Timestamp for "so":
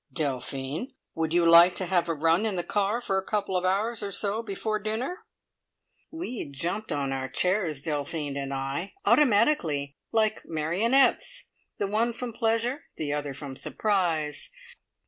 4.11-4.41